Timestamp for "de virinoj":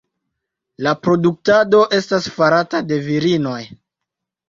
2.91-3.57